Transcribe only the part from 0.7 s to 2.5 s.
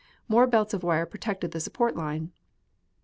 of wire protected the support line.